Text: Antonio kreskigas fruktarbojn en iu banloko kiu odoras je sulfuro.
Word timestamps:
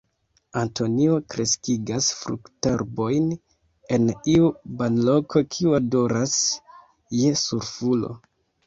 Antonio 0.59 1.17
kreskigas 1.33 2.07
fruktarbojn 2.21 3.29
en 3.99 4.09
iu 4.37 4.51
banloko 4.81 5.45
kiu 5.53 5.79
odoras 5.83 6.37
je 7.23 7.41
sulfuro. 7.47 8.15